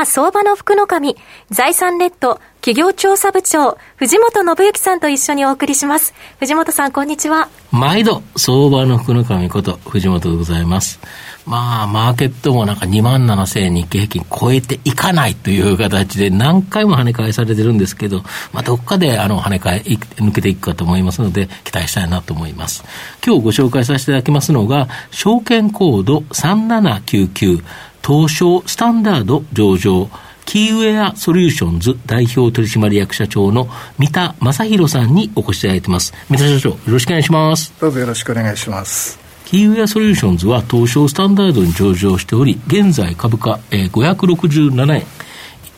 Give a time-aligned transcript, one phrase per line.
[0.00, 1.16] は相場の福の神
[1.50, 6.12] 財産ネット企業調査部長、藤本信之さんと一緒にお送りします。
[6.40, 7.48] 藤本さん、こんにちは。
[7.70, 11.00] 毎度、相場の福の神こと、藤本でございます。
[11.46, 18.22] まあ、マーケットもなんか2万7000円日経平均超えていかないという形で何回も跳ね返されてるんですけど、
[18.52, 22.84] まあ、どっかであの跳ね返、抜けていくかと思いますので、期待したいなと思います。
[23.24, 27.62] 今日ご紹介させていただきますのが、証券コード3799、
[28.10, 30.10] 東証スタンダード上場、
[30.44, 36.12] キーウェアソリューションズ代表取締役社長の三田昌弘さんにお越しいただいてます。
[36.28, 37.72] 三田社長、よろしくお願いします。
[37.80, 39.16] どうぞよろしくお願いします。
[39.44, 45.06] キーウェアソリューションズは東証スタンダードに上場しており、現在株価、えー、567円、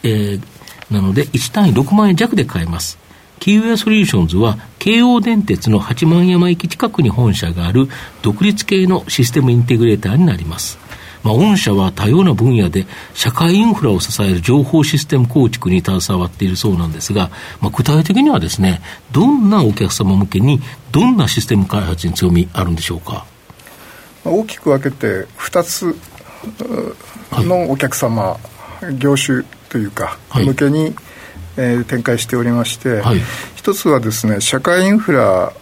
[0.02, 0.42] えー、
[0.90, 2.98] なので1単位6万円弱で買えます。
[3.40, 7.88] キーウェアソリューションズは、京王電鉄の八幡山駅近くに本社がある
[8.22, 10.81] 独立系のシステムインテグレーターになります。
[11.22, 18.80] まあ、御社は多様な分野で社会インフラを支える情報システム構築に携わっているそうなんですが、まあ、具体的にはですね、
[19.12, 23.26] どんなお客様向けに、どんなシステム開発に強みあるんでしょうか？
[24.24, 25.96] 大きく分けて2つ
[27.44, 28.38] のお客様、
[28.80, 30.94] はい、業種というか、向けに、
[31.56, 33.20] えー、展開しておりまして、はい、
[33.56, 35.52] 一つはですね社会インフラ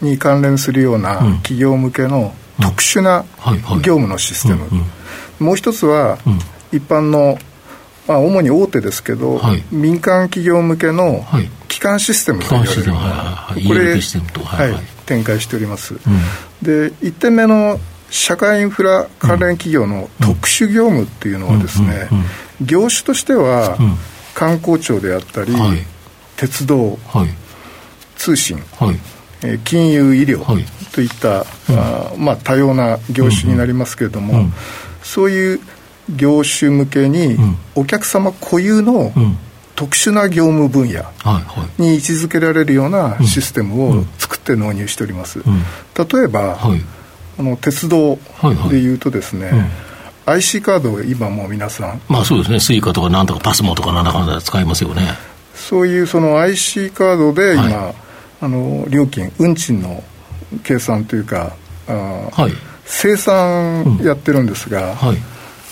[0.00, 3.24] に関連するような企業向けの特殊な
[3.82, 4.66] 業務のシステム、
[5.38, 6.18] もう一つは、
[6.72, 7.38] 一般の、
[8.06, 11.24] まあ、主に大手ですけど、はい、民間企業向けの
[11.68, 12.92] 基幹システムと言われる、
[13.68, 14.74] これ、はい、
[15.06, 16.00] 展開しております、うん、
[16.62, 17.78] で1点目の
[18.10, 22.08] 社会インフラ関連企業の特殊業務っていうのはですね、
[22.62, 23.76] 業種としては、
[24.34, 25.78] 観光庁であったり、はい、
[26.36, 27.28] 鉄道、はい、
[28.16, 28.96] 通信、はい、
[29.64, 30.44] 金融医療
[30.92, 31.40] といった、
[31.70, 34.50] あまあ、多様な業種になりますけれども、
[35.02, 35.60] そういう
[36.14, 37.36] 業種向けに
[37.74, 39.12] お客様固有の
[39.76, 41.04] 特殊な業務分野
[41.78, 45.40] に位置づけられるようなシステムを作って納入しております。
[45.40, 46.58] 例えば、
[47.38, 48.18] あの鉄道
[48.70, 49.70] でいうとですね、
[50.26, 52.60] IC カードを今もう皆さんまあそうですね。
[52.60, 55.02] スイカとかなんとかパスモとかなんだかんだ使いますよね。
[55.54, 57.94] そういうその IC カードで今、はい、
[58.40, 60.02] あの料金運賃の
[60.62, 61.56] 計算というか
[61.88, 62.52] あ、はい、
[62.84, 64.94] 生産やってるんですが、うん。
[64.96, 65.16] はい、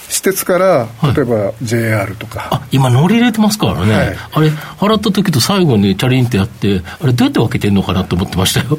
[0.09, 8.78] 私鉄から例えば JR とか、あ今乗り入れてますからね、はい、あれ払った時と最後にチャリンってやってあれどうやって分けてんのかなと思ってましたよ。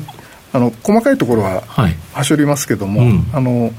[0.53, 3.71] あの細かいところははしょりますけども、うん、あの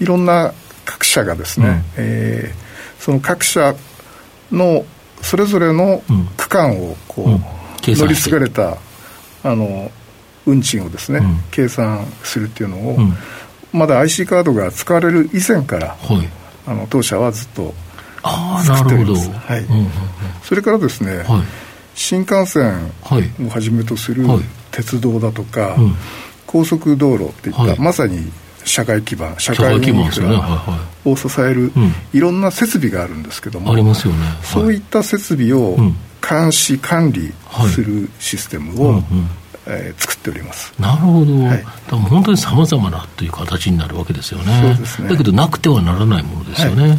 [0.00, 0.52] いろんな
[0.84, 3.74] 各社がですね、うん、えー、その各社
[4.50, 4.84] の
[5.22, 6.02] それぞれの
[6.36, 7.44] 区間をこう、うん、
[7.96, 8.78] 乗り継がれた
[9.44, 9.90] あの
[10.46, 13.14] 運賃をですね、うん、計算するっていうのを、うん、
[13.72, 16.28] まだ IC カードが使われる以前から、はい、
[16.66, 17.74] あの当社はずっと
[18.64, 19.30] 作っております。
[19.30, 19.88] はい、うんうんうん、
[20.42, 21.26] それからですね、はい、
[21.94, 22.90] 新幹線
[23.46, 24.26] をはじめとする
[24.70, 25.76] 鉄道だとか、
[26.46, 28.30] 高速道路っていった、まさに
[28.64, 30.62] 社会基盤社会インフラ
[31.04, 31.70] を支える
[32.12, 35.76] いろんな設備があるんですけども、ありますよね、そういった設備を
[36.28, 37.32] 監視管理
[37.74, 39.02] するシステムを
[39.66, 40.74] えー、作っております。
[40.78, 44.60] なるほど、はい、本当にさまざまなという形になるわけですよね。
[44.62, 45.08] そうですね。
[45.08, 46.98] だけどなくてはならないものですよね、はい、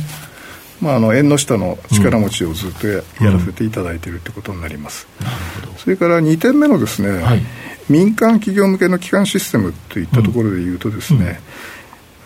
[0.81, 5.77] まあ、あの縁の下の力持ちをずっとや,、らせていただいているということになります、なるほど。
[5.77, 7.41] それから2点目のですね、はい、
[7.87, 11.39] 民間企業向けの基幹システムといったところでいうとですね、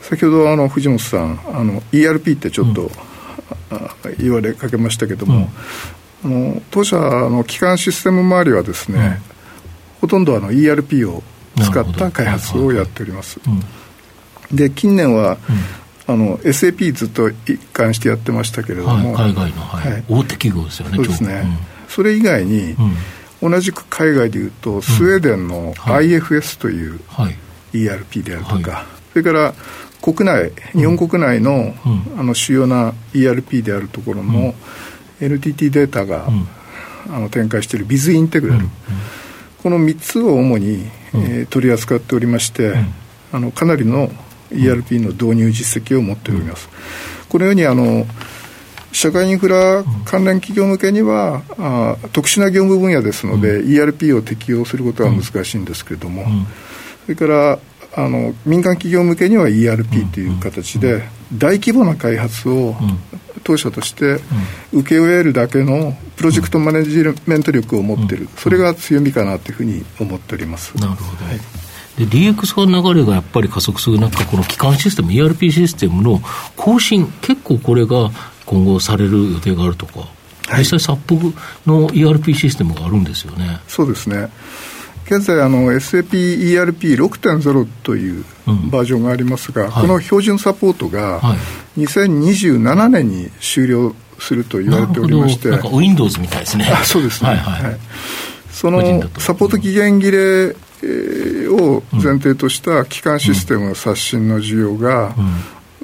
[0.02, 2.92] うん、先ほどあの藤本さんあの ERP ってちょっと、うん、
[4.20, 5.48] 言われかけましたけども、うん、
[6.24, 9.22] あの当社の基幹システム周りはですね、
[10.02, 11.24] ほとんどあの ERP を
[11.62, 13.40] 使った開発をやっております。
[14.52, 15.38] で近年は、
[16.08, 21.44] あの SAP ずっと一貫してやってましたけれども、はい、海外の、はい、大手企業ですよねそうですね、
[21.88, 22.76] それ以外に、
[23.42, 27.00] 同じく海外でいうとスウェーデンの IFS という
[27.74, 29.54] ERP であるとか、それから
[30.02, 31.76] 国内日本国内の,、
[32.18, 34.56] あの主要な ERP であるところの、
[35.22, 36.28] NTT データが、
[37.10, 38.68] あの展開しているビズインテグラル、
[39.64, 42.74] この3つを主に、えー、取り扱っておりまして、
[43.32, 44.10] あのかなりの
[44.52, 46.70] ERP の導入実績を持っております。
[47.30, 48.06] このようにあの
[48.92, 56.26] 社会インフラ関連企業向けには、あ特殊な業務分野ですので、ERP を適用することは難しいんですけれども、
[57.06, 57.60] それから
[57.96, 62.76] あの民間企業向けには ERP という形で、大規模な開発を
[63.50, 64.20] 当社として
[64.72, 70.78] 請け負えるだけのプロジェクトマネジメント力を持っている、それが強みかなというふうに思っております。
[70.78, 71.40] なるほど、はい。
[71.98, 76.22] で DX 化の流れがやっぱり加速する中、この基幹システム、ERP システムの
[76.56, 78.12] 更新、結構これが
[78.46, 80.02] 今後される予定があるとか、
[80.48, 81.16] はい、実際、サップ
[81.66, 83.60] の ERP システムがあるんですよね。
[83.68, 84.30] そうですね
[85.10, 88.24] 現在あの SAPERP6.0 という
[88.70, 91.20] バージョンがありますが、うんはい、この標準サポートが
[91.78, 96.66] 2027年に終了すると言われておりまして、なんか Windows みたいですね。
[96.72, 97.64] あそうですね、はいはい。
[97.64, 97.80] はい、
[98.52, 98.82] その
[99.18, 100.56] サポート期限切れ
[101.50, 105.16] を前提とした基幹システムの刷新の需要が、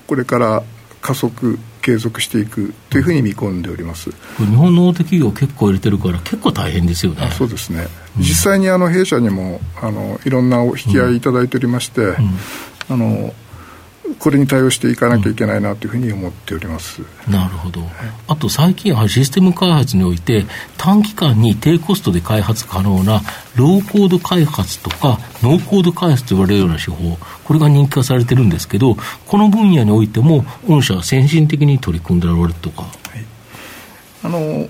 [0.05, 0.61] これから
[1.01, 4.09] 加速継続していくというふうに見込んでおります。
[4.39, 7.29] 日本の大手企業、結構入れてるから、結構大変ですよね。
[7.37, 7.87] そうですね、
[8.17, 12.15] うん、実際にあの弊社にもあのいろんなお引き合いいただいておりまして、うん、
[12.89, 13.33] あの
[14.19, 17.89] これに対応していかなきゃいけないなというふうに思っております、うん、なるほど、はい、
[18.27, 20.45] あと最近はシステム開発において、
[20.77, 23.21] 短期間に低コストで開発可能な
[23.55, 32.83] ローコード開発とか、ノーコード開発と言われるような手法、これが人気化されてるんですけど、この分野においても、御社は先進的に取り組んでられるとか。
[32.83, 33.25] はい、
[34.23, 34.67] あの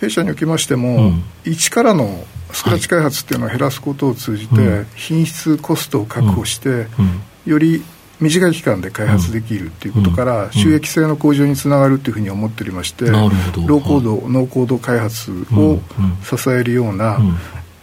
[0.00, 6.86] 弊社におきましても、うん、一からのスクラッチ開発っていうのを減らすことを通じて、はい、品質、コストを確保して、うん。
[6.98, 7.82] うん、より
[8.20, 15.80] 短い期間で開発できるということから、収益性の向上につながるというふうに思っておりまして、ローコード、ノーコード開発を
[16.22, 17.20] 支えるような、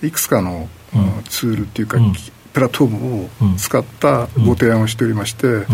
[0.02, 0.68] いくつかの
[1.30, 1.98] ツールっていうか、
[2.54, 5.66] プラットフォームを使ったご提案をしておりまして、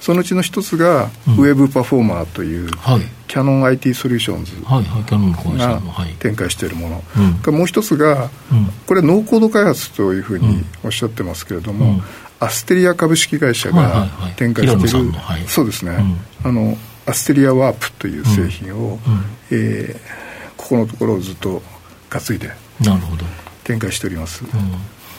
[0.00, 2.70] そのうちの一つが、ウェブパフォーマーという、
[3.26, 4.52] キャノン IT ソリューションズ
[5.58, 5.80] が
[6.20, 7.02] 展開しているも
[7.46, 8.30] の、もう一つが、
[8.86, 12.02] これノーコード開発というふうにおっしゃってますけれども、
[12.38, 14.88] アステリア株式会社が展開している、
[15.48, 15.96] そうですね、
[16.44, 19.98] あのアステリアワープという製品を、うん、えー、
[20.56, 21.62] ここのところをずっと
[22.10, 22.50] 担いで
[23.64, 24.50] 展開しております、うん、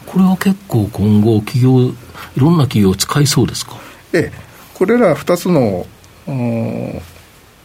[0.05, 1.89] これは結構今後企業
[2.35, 3.77] いろんな企業使いそうですか？
[4.13, 4.47] ええ。
[4.73, 5.87] これら2つの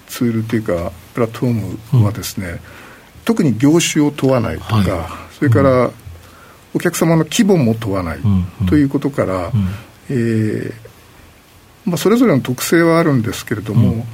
[0.07, 2.61] ツールというかプラットフォームはですね、うん、
[3.27, 4.81] 特に業種を問わないとか、は
[5.31, 5.91] い、それから、
[6.75, 8.19] お客様の規模も問わない
[8.69, 9.53] ということから、
[10.09, 10.93] えー
[11.85, 14.07] まあ、それぞれの特性はあるんですけれども、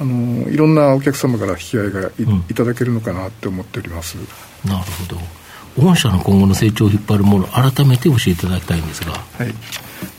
[0.00, 2.12] あのいろんなお客様から引き合いがい,、
[2.50, 4.16] いただけるのかなって思っております。
[4.64, 5.20] なるほど。
[5.78, 9.48] 御社の今後の成長を引っ張るもの改めて教えていただきたいんですが、はい。
[9.48, 9.54] ま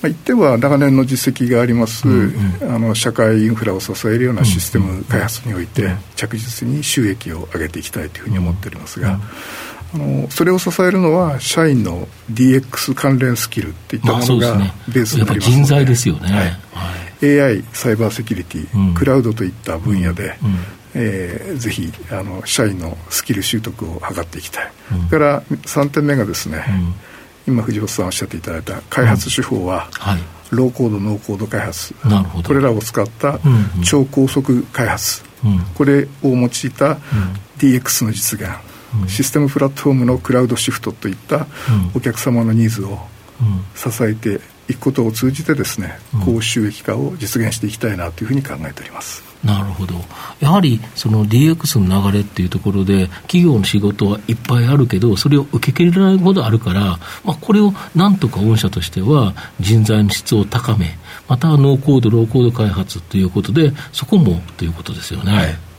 [0.03, 9.19] あ、一点は長年の実績があります、うんうん、あの社会インフラを支えるようなシステム開発において、着実に収益を上げていきたいというふうに思っておりますが、
[9.93, 14.57] あのそれを支えるのは社員の DX 関連スキルっていったものが
[14.91, 16.45] ベースになりますので、人材ですよね、はい。
[16.73, 20.55] はい、AI サイバーセキュリティ、うん、クラウドといった分野で、うん、
[20.95, 26.65] えー、ぜひあの社員のスキル習得を図っていきたい、うん、それから3点目がですね、
[27.45, 30.19] 今藤本さんおっしゃっていただいた開発手法は、はい、
[30.49, 31.93] ローコードノーコード開発。
[32.43, 33.39] これらを使った
[33.85, 35.21] 超高速開発、
[35.75, 36.97] これを用いた
[37.59, 38.49] DX の実現
[39.07, 41.47] システムプラットフォームのクラウドシフトといった
[41.95, 42.99] お客様のニーズを
[43.75, 49.23] 支えていくことを通じてですね、高収益化を実現していきたいなというふうに考えております。
[49.43, 49.95] なるほど。
[50.39, 65.33] やはりその DX の流れっていうところで、企業の仕事はいっぱいあるけど、それを受け切れないほどあるから、まあ、これをなんとか御社としては人材の質を高め、またはノーコード、ローコード開発ということで、そこもということですよね。
[65.33, 65.72] はい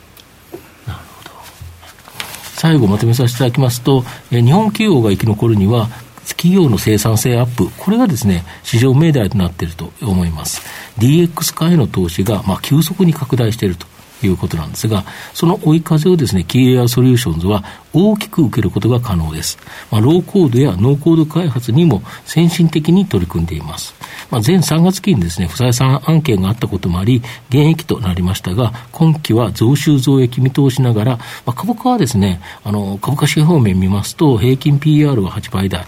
[2.65, 5.91] 最後まとめさせていただきますと、え日本企業が生き残るには、
[6.27, 10.63] 企業の生産性アップ、これがですね、至上命題となっていると思います。
[10.99, 13.87] DX 化への投資が、まあ、急速に拡大していると
[14.27, 19.59] いうことなんですが、その追い風をですね、キーウェアソリューションズは大きく受けることが可能です。
[19.91, 23.95] まあ、ローコードやノーコード開発にも先進的に取り組んでいます。
[24.31, 35.85] まあ、前3月期にですね、不採算案件があったこともあり、減益となりましたが、今期は増収増益見通しながら、まあ、株価はですね、あの、株価指標面見ますと、平均 PR は8倍台、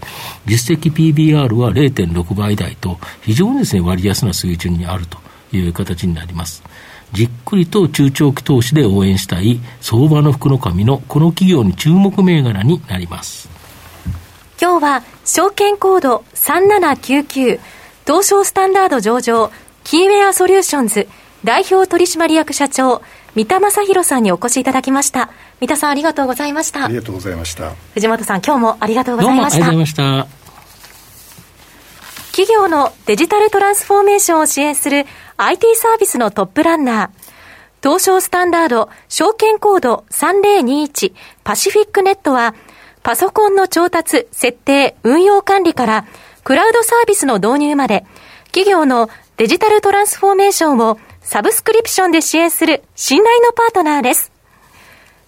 [0.47, 6.63] 実績 PBR は0.6倍台と、非常にですね、割安な水準にあるという形になります。
[7.13, 13.49] じっくりと中長期投資で応援したい相場の福の神のこの企業に注目銘柄になります。
[14.61, 17.61] 今日は証券コード3799
[18.07, 19.51] 東証スタンダード上場
[19.85, 21.09] キーウェアソリューションズ
[21.45, 23.03] 代表取締役社長
[23.35, 25.31] 三田正弘さんにお越しいただきました。
[25.61, 26.87] 三田さんありがとうございました。
[26.87, 27.75] ありがとうございました。
[27.93, 29.59] 藤本さん今日もありがとうございました。
[29.59, 30.46] どうもありがとうございました
[32.37, 35.07] 企業のデジタルトランスフォーメーションを支援する
[35.39, 37.11] IT サービスのトップランナー、
[37.83, 41.15] 東証スタンダード証券コード3021
[41.45, 42.55] パシフィックネットは、
[43.03, 46.05] パソコンの調達、設定、運用管理から、
[46.45, 48.05] クラウドサービスの導入まで、
[48.49, 54.31] 企業のデジタルトランスフォーメーションをサブスクリプションで支援する信頼のパートナーです。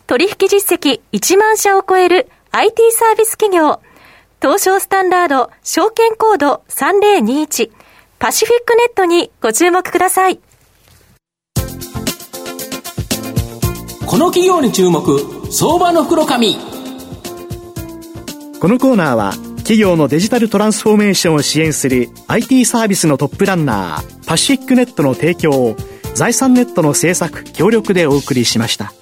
[0.06, 3.80] 取引実績1万社を超える IT サービス企業、
[4.40, 7.70] 東証スタンダード証券コード3021
[8.20, 10.38] パシフィックネットにご注目ください。
[14.06, 16.56] この企業に注目、相場の袋紙。
[18.60, 25.76] このコーナーは、企業のデジタルトランスフォーメーションを支援する IT サービスのトップランナー、パシフィックネットの提供を、
[26.14, 28.92] 財産ネットの制作、協力でお送りしました。